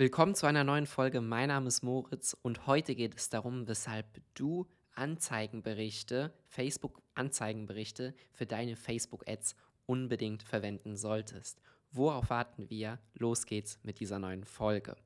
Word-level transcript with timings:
Willkommen 0.00 0.34
zu 0.34 0.46
einer 0.46 0.64
neuen 0.64 0.86
Folge. 0.86 1.20
Mein 1.20 1.48
Name 1.48 1.68
ist 1.68 1.82
Moritz 1.82 2.34
und 2.40 2.66
heute 2.66 2.94
geht 2.94 3.14
es 3.16 3.28
darum, 3.28 3.68
weshalb 3.68 4.06
du 4.32 4.66
Anzeigenberichte, 4.94 6.32
Facebook-Anzeigenberichte 6.46 8.14
für 8.32 8.46
deine 8.46 8.76
Facebook-Ads 8.76 9.56
unbedingt 9.84 10.42
verwenden 10.42 10.96
solltest. 10.96 11.60
Worauf 11.92 12.30
warten 12.30 12.70
wir? 12.70 12.98
Los 13.12 13.44
geht's 13.44 13.78
mit 13.82 14.00
dieser 14.00 14.18
neuen 14.18 14.44
Folge. 14.44 14.96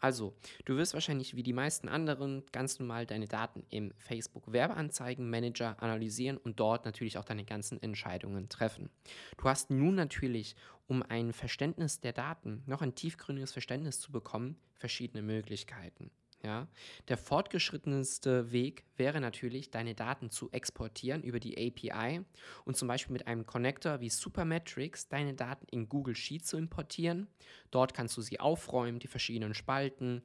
Also, 0.00 0.34
du 0.64 0.76
wirst 0.76 0.94
wahrscheinlich 0.94 1.36
wie 1.36 1.42
die 1.42 1.52
meisten 1.52 1.88
anderen 1.88 2.44
ganz 2.52 2.78
normal 2.78 3.06
deine 3.06 3.26
Daten 3.26 3.64
im 3.70 3.92
Facebook 3.98 4.52
Werbeanzeigen-Manager 4.52 5.82
analysieren 5.82 6.36
und 6.36 6.60
dort 6.60 6.84
natürlich 6.84 7.18
auch 7.18 7.24
deine 7.24 7.44
ganzen 7.44 7.82
Entscheidungen 7.82 8.48
treffen. 8.48 8.90
Du 9.36 9.44
hast 9.44 9.70
nun 9.70 9.94
natürlich, 9.94 10.56
um 10.86 11.02
ein 11.02 11.32
Verständnis 11.32 12.00
der 12.00 12.12
Daten, 12.12 12.62
noch 12.66 12.82
ein 12.82 12.94
tiefgründiges 12.94 13.52
Verständnis 13.52 14.00
zu 14.00 14.12
bekommen, 14.12 14.56
verschiedene 14.74 15.22
Möglichkeiten. 15.22 16.10
Ja? 16.42 16.68
Der 17.08 17.16
fortgeschrittenste 17.16 18.52
Weg 18.52 18.84
wäre 18.96 19.20
natürlich, 19.20 19.70
deine 19.70 19.94
Daten 19.94 20.30
zu 20.30 20.50
exportieren 20.50 21.22
über 21.22 21.40
die 21.40 21.56
API 21.56 22.24
und 22.64 22.76
zum 22.76 22.88
Beispiel 22.88 23.12
mit 23.12 23.26
einem 23.26 23.46
Connector 23.46 24.00
wie 24.00 24.10
Supermetrics 24.10 25.08
deine 25.08 25.34
Daten 25.34 25.66
in 25.70 25.88
Google 25.88 26.14
Sheets 26.14 26.48
zu 26.48 26.56
importieren. 26.56 27.28
Dort 27.70 27.94
kannst 27.94 28.16
du 28.16 28.22
sie 28.22 28.40
aufräumen, 28.40 28.98
die 28.98 29.08
verschiedenen 29.08 29.54
Spalten, 29.54 30.22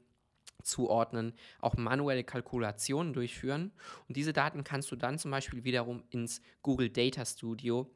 zuordnen, 0.62 1.34
auch 1.60 1.76
manuelle 1.76 2.24
Kalkulationen 2.24 3.14
durchführen. 3.14 3.72
Und 4.08 4.16
diese 4.16 4.34
Daten 4.34 4.64
kannst 4.64 4.92
du 4.92 4.96
dann 4.96 5.20
zum 5.20 5.32
Beispiel 5.32 5.64
wiederum 5.64 6.04
ins 6.10 6.42
Google 6.62 6.90
Data 6.90 7.26
Studio 7.26 7.92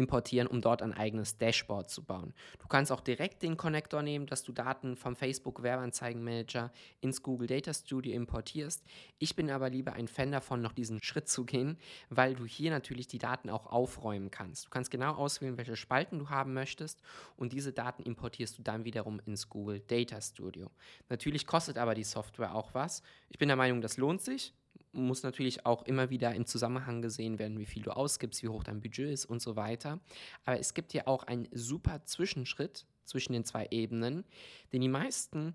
importieren, 0.00 0.48
um 0.48 0.60
dort 0.60 0.82
ein 0.82 0.92
eigenes 0.92 1.36
Dashboard 1.36 1.90
zu 1.90 2.02
bauen. 2.02 2.32
Du 2.58 2.66
kannst 2.66 2.90
auch 2.90 3.00
direkt 3.00 3.42
den 3.42 3.56
Connector 3.56 4.02
nehmen, 4.02 4.26
dass 4.26 4.42
du 4.42 4.52
Daten 4.52 4.96
vom 4.96 5.14
Facebook 5.14 5.62
Werbeanzeigenmanager 5.62 6.72
ins 7.00 7.22
Google 7.22 7.46
Data 7.46 7.72
Studio 7.72 8.14
importierst. 8.14 8.82
Ich 9.18 9.36
bin 9.36 9.50
aber 9.50 9.68
lieber 9.68 9.92
ein 9.92 10.08
Fan 10.08 10.32
davon, 10.32 10.62
noch 10.62 10.72
diesen 10.72 11.00
Schritt 11.02 11.28
zu 11.28 11.44
gehen, 11.44 11.76
weil 12.08 12.34
du 12.34 12.46
hier 12.46 12.70
natürlich 12.70 13.06
die 13.06 13.18
Daten 13.18 13.50
auch 13.50 13.66
aufräumen 13.66 14.30
kannst. 14.30 14.66
Du 14.66 14.70
kannst 14.70 14.90
genau 14.90 15.14
auswählen, 15.14 15.58
welche 15.58 15.76
Spalten 15.76 16.18
du 16.18 16.30
haben 16.30 16.54
möchtest 16.54 17.00
und 17.36 17.52
diese 17.52 17.72
Daten 17.72 18.02
importierst 18.02 18.58
du 18.58 18.62
dann 18.62 18.84
wiederum 18.84 19.20
ins 19.26 19.48
Google 19.48 19.80
Data 19.80 20.20
Studio. 20.20 20.70
Natürlich 21.10 21.46
kostet 21.46 21.76
aber 21.76 21.94
die 21.94 22.04
Software 22.04 22.54
auch 22.54 22.72
was. 22.72 23.02
Ich 23.28 23.38
bin 23.38 23.48
der 23.48 23.56
Meinung, 23.56 23.82
das 23.82 23.98
lohnt 23.98 24.22
sich 24.22 24.54
muss 24.92 25.22
natürlich 25.22 25.66
auch 25.66 25.82
immer 25.84 26.10
wieder 26.10 26.34
im 26.34 26.46
Zusammenhang 26.46 27.02
gesehen 27.02 27.38
werden, 27.38 27.58
wie 27.58 27.66
viel 27.66 27.82
du 27.82 27.90
ausgibst, 27.90 28.42
wie 28.42 28.48
hoch 28.48 28.64
dein 28.64 28.80
Budget 28.80 29.10
ist 29.10 29.24
und 29.24 29.40
so 29.40 29.56
weiter. 29.56 30.00
Aber 30.44 30.58
es 30.58 30.74
gibt 30.74 30.92
ja 30.92 31.06
auch 31.06 31.24
einen 31.24 31.48
super 31.52 32.04
Zwischenschritt 32.04 32.86
zwischen 33.04 33.32
den 33.32 33.44
zwei 33.44 33.68
Ebenen, 33.70 34.24
den 34.72 34.80
die 34.80 34.88
meisten 34.88 35.54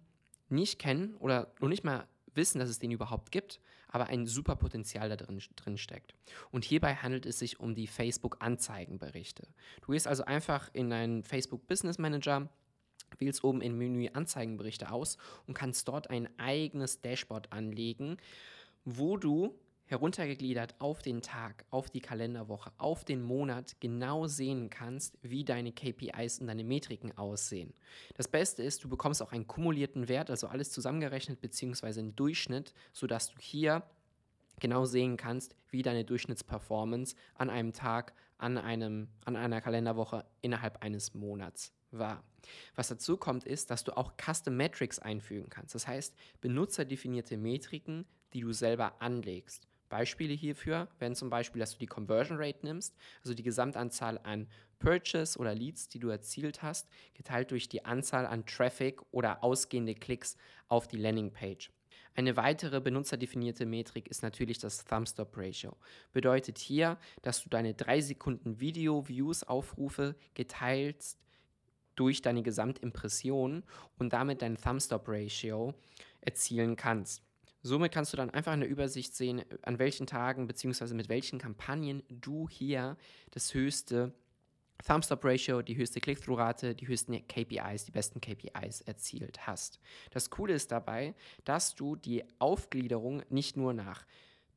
nicht 0.49 0.79
kennen 0.79 1.15
oder 1.15 1.53
noch 1.59 1.69
nicht 1.69 1.83
mal 1.83 2.07
wissen, 2.33 2.59
dass 2.59 2.69
es 2.69 2.79
den 2.79 2.91
überhaupt 2.91 3.31
gibt, 3.31 3.59
aber 3.87 4.07
ein 4.07 4.25
super 4.25 4.55
Potenzial 4.55 5.09
da 5.09 5.15
drin, 5.15 5.41
drin 5.55 5.77
steckt. 5.77 6.13
Und 6.51 6.65
hierbei 6.65 6.95
handelt 6.95 7.25
es 7.25 7.39
sich 7.39 7.59
um 7.59 7.75
die 7.75 7.87
Facebook-Anzeigenberichte. 7.87 9.47
Du 9.81 9.93
gehst 9.93 10.07
also 10.07 10.25
einfach 10.25 10.69
in 10.73 10.89
deinen 10.89 11.23
Facebook 11.23 11.65
Business 11.67 11.97
Manager, 11.97 12.49
wählst 13.17 13.43
oben 13.43 13.61
im 13.61 13.77
Menü 13.77 14.09
Anzeigenberichte 14.13 14.91
aus 14.91 15.17
und 15.47 15.53
kannst 15.53 15.87
dort 15.87 16.09
ein 16.09 16.27
eigenes 16.37 17.01
Dashboard 17.01 17.51
anlegen, 17.53 18.17
wo 18.85 19.17
du 19.17 19.59
heruntergegliedert 19.87 20.75
auf 20.79 21.01
den 21.01 21.21
Tag, 21.21 21.65
auf 21.69 21.89
die 21.89 22.01
Kalenderwoche, 22.01 22.71
auf 22.77 23.05
den 23.05 23.21
Monat 23.21 23.75
genau 23.79 24.25
sehen 24.25 24.69
kannst, 24.69 25.17
wie 25.21 25.43
deine 25.43 25.71
KPIs 25.71 26.39
und 26.39 26.47
deine 26.47 26.63
Metriken 26.63 27.15
aussehen. 27.17 27.73
Das 28.15 28.27
Beste 28.27 28.63
ist, 28.63 28.83
du 28.83 28.89
bekommst 28.89 29.21
auch 29.21 29.31
einen 29.31 29.47
kumulierten 29.47 30.07
Wert, 30.07 30.29
also 30.29 30.47
alles 30.47 30.71
zusammengerechnet 30.71 31.39
beziehungsweise 31.39 31.99
einen 31.99 32.15
Durchschnitt, 32.15 32.73
sodass 32.93 33.29
du 33.29 33.39
hier 33.39 33.83
genau 34.59 34.85
sehen 34.85 35.17
kannst, 35.17 35.55
wie 35.69 35.83
deine 35.83 36.05
Durchschnittsperformance 36.05 37.15
an 37.35 37.49
einem 37.49 37.73
Tag, 37.73 38.13
an, 38.37 38.57
einem, 38.57 39.09
an 39.25 39.35
einer 39.35 39.61
Kalenderwoche 39.61 40.25
innerhalb 40.41 40.81
eines 40.83 41.13
Monats 41.13 41.73
war. 41.91 42.23
Was 42.75 42.87
dazu 42.87 43.17
kommt, 43.17 43.43
ist, 43.43 43.69
dass 43.69 43.83
du 43.83 43.95
auch 43.95 44.13
Custom 44.17 44.55
Metrics 44.55 44.99
einfügen 44.99 45.49
kannst. 45.49 45.75
Das 45.75 45.87
heißt, 45.87 46.15
benutzerdefinierte 46.41 47.37
Metriken, 47.37 48.05
die 48.35 48.41
du 48.41 48.53
selber 48.53 49.01
anlegst. 49.01 49.67
Beispiele 49.89 50.33
hierfür 50.33 50.89
wären 50.99 51.15
zum 51.15 51.29
Beispiel, 51.29 51.59
dass 51.59 51.71
du 51.71 51.79
die 51.79 51.85
Conversion 51.85 52.37
Rate 52.37 52.59
nimmst, 52.63 52.95
also 53.21 53.33
die 53.33 53.43
Gesamtanzahl 53.43 54.19
an 54.23 54.47
Purchase 54.77 55.39
oder 55.39 55.55
Leads, 55.55 55.87
die 55.87 55.99
du 55.99 56.09
erzielt 56.09 56.61
hast, 56.61 56.89
geteilt 57.13 57.51
durch 57.51 57.69
die 57.69 57.85
Anzahl 57.85 58.25
an 58.25 58.45
Traffic 58.45 59.01
oder 59.11 59.43
ausgehende 59.43 59.95
Klicks 59.95 60.35
auf 60.67 60.87
die 60.87 60.97
Landingpage. 60.97 61.71
Eine 62.13 62.35
weitere 62.35 62.81
benutzerdefinierte 62.81 63.65
Metrik 63.65 64.07
ist 64.07 64.21
natürlich 64.21 64.57
das 64.57 64.85
Thumbstop 64.85 65.35
Ratio. 65.37 65.75
Bedeutet 66.13 66.57
hier, 66.57 66.97
dass 67.21 67.43
du 67.43 67.49
deine 67.49 67.73
3 67.73 68.01
Sekunden 68.01 68.59
Video-Views-Aufrufe 68.59 70.15
geteilt 70.33 71.03
durch 71.95 72.21
deine 72.21 72.43
Gesamtimpression 72.43 73.63
und 73.97 74.13
damit 74.13 74.41
dein 74.41 74.57
Thumbstop 74.57 75.07
Ratio 75.07 75.73
erzielen 76.21 76.75
kannst. 76.75 77.21
Somit 77.65 77.91
kannst 77.91 78.13
du 78.13 78.17
dann 78.17 78.29
einfach 78.29 78.51
eine 78.51 78.65
Übersicht 78.65 79.15
sehen, 79.15 79.43
an 79.63 79.79
welchen 79.79 80.05
Tagen 80.05 80.45
bzw. 80.45 80.93
mit 80.93 81.09
welchen 81.09 81.39
Kampagnen 81.39 82.03
du 82.09 82.47
hier 82.47 82.95
das 83.31 83.55
höchste 83.55 84.13
Thumbstop-Ratio, 84.85 85.63
die 85.63 85.75
höchste 85.75 85.99
Click-Through-Rate, 85.99 86.75
die 86.75 86.87
höchsten 86.87 87.27
KPIs, 87.27 87.85
die 87.85 87.91
besten 87.91 88.21
KPIs 88.21 88.81
erzielt 88.81 89.47
hast. 89.47 89.79
Das 90.11 90.29
Coole 90.29 90.53
ist 90.53 90.71
dabei, 90.71 91.15
dass 91.43 91.73
du 91.73 91.95
die 91.95 92.23
Aufgliederung 92.37 93.23
nicht 93.29 93.57
nur 93.57 93.73
nach 93.73 94.05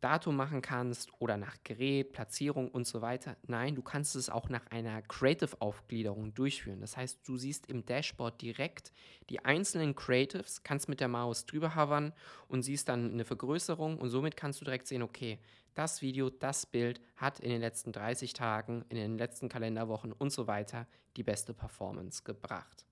Datum 0.00 0.36
machen 0.36 0.62
kannst 0.62 1.10
oder 1.18 1.36
nach 1.36 1.56
Gerät, 1.64 2.12
Platzierung 2.12 2.70
und 2.70 2.86
so 2.86 3.02
weiter. 3.02 3.36
Nein, 3.46 3.74
du 3.74 3.82
kannst 3.82 4.16
es 4.16 4.30
auch 4.30 4.48
nach 4.48 4.66
einer 4.70 5.02
Creative-Aufgliederung 5.02 6.34
durchführen. 6.34 6.80
Das 6.80 6.96
heißt, 6.96 7.26
du 7.26 7.36
siehst 7.36 7.68
im 7.70 7.84
Dashboard 7.84 8.40
direkt 8.40 8.92
die 9.30 9.44
einzelnen 9.44 9.94
Creatives, 9.94 10.62
kannst 10.62 10.88
mit 10.88 11.00
der 11.00 11.08
Maus 11.08 11.46
drüber 11.46 11.74
hovern 11.74 12.12
und 12.48 12.62
siehst 12.62 12.88
dann 12.88 13.12
eine 13.12 13.24
Vergrößerung 13.24 13.98
und 13.98 14.08
somit 14.10 14.36
kannst 14.36 14.60
du 14.60 14.64
direkt 14.64 14.86
sehen, 14.86 15.02
okay, 15.02 15.38
das 15.74 16.02
Video, 16.02 16.28
das 16.28 16.66
Bild 16.66 17.00
hat 17.16 17.38
in 17.38 17.50
den 17.50 17.60
letzten 17.60 17.92
30 17.92 18.32
Tagen, 18.32 18.84
in 18.88 18.96
den 18.96 19.16
letzten 19.16 19.48
Kalenderwochen 19.48 20.12
und 20.12 20.30
so 20.30 20.48
weiter 20.48 20.88
die 21.16 21.22
beste 21.22 21.54
Performance 21.54 22.24
gebracht. 22.24 22.87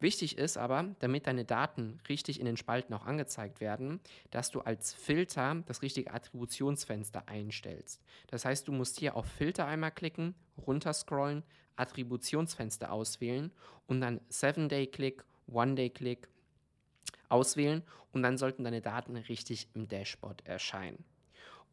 Wichtig 0.00 0.36
ist 0.36 0.56
aber, 0.56 0.94
damit 0.98 1.26
deine 1.26 1.44
Daten 1.44 1.98
richtig 2.08 2.38
in 2.38 2.46
den 2.46 2.56
Spalten 2.56 2.92
auch 2.94 3.06
angezeigt 3.06 3.60
werden, 3.60 4.00
dass 4.30 4.50
du 4.50 4.60
als 4.60 4.92
Filter 4.92 5.62
das 5.66 5.82
richtige 5.82 6.12
Attributionsfenster 6.12 7.28
einstellst. 7.28 8.02
Das 8.26 8.44
heißt, 8.44 8.68
du 8.68 8.72
musst 8.72 8.98
hier 8.98 9.16
auf 9.16 9.26
Filter 9.26 9.66
einmal 9.66 9.92
klicken, 9.92 10.34
runterscrollen, 10.66 11.42
Attributionsfenster 11.76 12.92
auswählen 12.92 13.50
und 13.86 14.00
dann 14.00 14.20
7-Day-Click, 14.30 15.24
One-Day-Click 15.46 16.28
auswählen 17.28 17.82
und 18.12 18.22
dann 18.22 18.38
sollten 18.38 18.64
deine 18.64 18.80
Daten 18.80 19.16
richtig 19.16 19.68
im 19.74 19.88
Dashboard 19.88 20.46
erscheinen. 20.46 21.04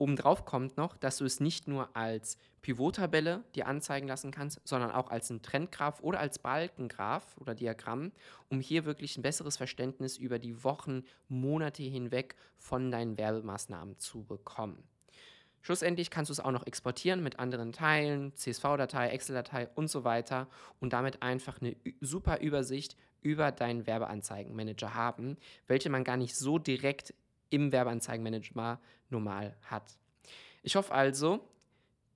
Obendrauf 0.01 0.45
kommt 0.45 0.77
noch, 0.77 0.97
dass 0.97 1.17
du 1.17 1.25
es 1.25 1.39
nicht 1.39 1.67
nur 1.67 1.95
als 1.95 2.39
Pivot-Tabelle 2.63 3.43
dir 3.53 3.67
anzeigen 3.67 4.07
lassen 4.07 4.31
kannst, 4.31 4.59
sondern 4.63 4.89
auch 4.89 5.11
als 5.11 5.29
ein 5.29 5.43
Trendgraph 5.43 6.01
oder 6.01 6.19
als 6.19 6.39
Balkengraph 6.39 7.37
oder 7.37 7.53
Diagramm, 7.53 8.11
um 8.49 8.61
hier 8.61 8.85
wirklich 8.85 9.15
ein 9.15 9.21
besseres 9.21 9.57
Verständnis 9.57 10.17
über 10.17 10.39
die 10.39 10.63
Wochen, 10.63 11.03
Monate 11.29 11.83
hinweg 11.83 12.35
von 12.57 12.89
deinen 12.89 13.15
Werbemaßnahmen 13.19 13.99
zu 13.99 14.23
bekommen. 14.23 14.81
Schlussendlich 15.61 16.09
kannst 16.09 16.29
du 16.29 16.33
es 16.33 16.39
auch 16.39 16.49
noch 16.49 16.65
exportieren 16.65 17.21
mit 17.21 17.37
anderen 17.37 17.71
Teilen, 17.71 18.35
CSV-Datei, 18.35 19.09
Excel-Datei 19.09 19.69
und 19.75 19.87
so 19.87 20.03
weiter 20.03 20.47
und 20.79 20.93
damit 20.93 21.21
einfach 21.21 21.61
eine 21.61 21.75
super 21.99 22.39
Übersicht 22.39 22.97
über 23.21 23.51
deinen 23.51 23.85
Werbeanzeigenmanager 23.85 24.95
haben, 24.95 25.37
welche 25.67 25.91
man 25.91 26.03
gar 26.03 26.17
nicht 26.17 26.35
so 26.35 26.57
direkt 26.57 27.13
im 27.51 27.71
Werbeanzeigenmanager 27.71 28.79
normal 29.09 29.55
hat. 29.61 29.97
Ich 30.63 30.75
hoffe 30.75 30.93
also, 30.93 31.47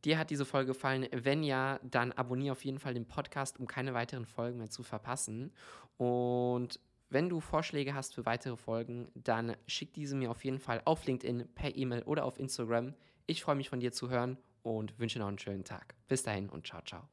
dir 0.03 0.17
hat 0.17 0.31
diese 0.31 0.45
Folge 0.45 0.73
gefallen. 0.73 1.07
Wenn 1.11 1.43
ja, 1.43 1.79
dann 1.83 2.11
abonniere 2.11 2.53
auf 2.53 2.65
jeden 2.65 2.79
Fall 2.79 2.93
den 2.93 3.07
Podcast, 3.07 3.59
um 3.59 3.67
keine 3.67 3.93
weiteren 3.93 4.25
Folgen 4.25 4.57
mehr 4.57 4.69
zu 4.69 4.81
verpassen. 4.81 5.51
Und 5.97 6.79
wenn 7.09 7.29
du 7.29 7.39
Vorschläge 7.39 7.93
hast 7.93 8.15
für 8.15 8.25
weitere 8.25 8.57
Folgen, 8.57 9.11
dann 9.13 9.55
schick 9.67 9.93
diese 9.93 10.15
mir 10.15 10.31
auf 10.31 10.43
jeden 10.43 10.59
Fall 10.59 10.81
auf 10.85 11.05
LinkedIn, 11.05 11.47
per 11.53 11.75
E-Mail 11.75 12.03
oder 12.03 12.25
auf 12.25 12.39
Instagram. 12.39 12.93
Ich 13.27 13.43
freue 13.43 13.55
mich 13.55 13.69
von 13.69 13.79
dir 13.79 13.91
zu 13.91 14.09
hören 14.09 14.37
und 14.63 14.97
wünsche 14.99 15.19
noch 15.19 15.27
einen 15.27 15.39
schönen 15.39 15.63
Tag. 15.63 15.95
Bis 16.07 16.23
dahin 16.23 16.49
und 16.49 16.65
ciao, 16.65 16.81
ciao. 16.81 17.07